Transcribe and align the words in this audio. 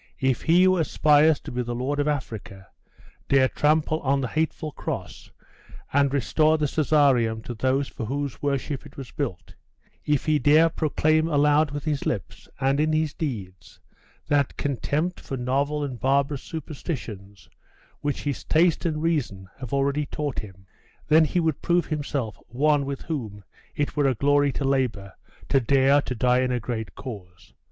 If 0.19 0.41
he 0.41 0.63
who 0.63 0.79
aspires 0.79 1.39
to 1.41 1.51
be 1.51 1.61
the 1.61 1.75
lord 1.75 1.99
of 1.99 2.07
Africa 2.07 2.69
dare 3.29 3.47
trample 3.47 3.99
on 3.99 4.19
the 4.19 4.27
hateful 4.29 4.71
cross, 4.71 5.29
and 5.93 6.11
restore 6.11 6.57
the 6.57 6.65
Caesareum 6.65 7.43
to 7.43 7.53
those 7.53 7.87
for 7.87 8.07
whose 8.07 8.41
worship 8.41 8.83
it 8.87 8.97
was 8.97 9.11
built 9.11 9.53
if 10.03 10.25
he 10.25 10.39
dare 10.39 10.69
proclaim 10.69 11.27
aloud 11.27 11.69
with 11.69 11.83
his 11.83 12.07
lips, 12.07 12.49
and 12.59 12.79
in 12.79 12.91
his 12.91 13.13
deeds, 13.13 13.79
that 14.27 14.57
contempt 14.57 15.19
for 15.19 15.37
novel 15.37 15.83
and 15.83 15.99
barbarous 15.99 16.41
superstitions, 16.41 17.47
which 17.99 18.23
his 18.23 18.43
taste 18.43 18.85
and 18.87 19.03
reason 19.03 19.49
have 19.59 19.71
already 19.71 20.07
taught 20.07 20.39
him, 20.39 20.65
then 21.09 21.25
he 21.25 21.39
would 21.39 21.61
prove 21.61 21.85
himself 21.85 22.39
one 22.47 22.87
with 22.87 23.03
whom 23.03 23.43
it 23.75 23.95
were 23.95 24.07
a 24.07 24.15
glory 24.15 24.51
to 24.51 24.63
labour, 24.65 25.13
to 25.47 25.59
dare, 25.59 26.01
to 26.01 26.15
die 26.15 26.39
in 26.39 26.51
a 26.51 26.59
great 26.59 26.95
cause. 26.95 27.53